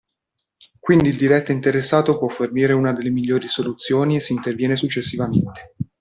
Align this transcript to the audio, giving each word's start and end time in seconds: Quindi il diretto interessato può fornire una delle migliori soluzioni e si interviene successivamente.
Quindi 0.79 1.09
il 1.09 1.15
diretto 1.15 1.51
interessato 1.51 2.17
può 2.17 2.27
fornire 2.27 2.73
una 2.73 2.91
delle 2.91 3.11
migliori 3.11 3.47
soluzioni 3.47 4.15
e 4.15 4.19
si 4.19 4.33
interviene 4.33 4.75
successivamente. 4.75 5.75